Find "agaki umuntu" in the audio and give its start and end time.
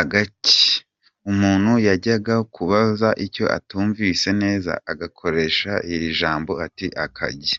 0.00-1.72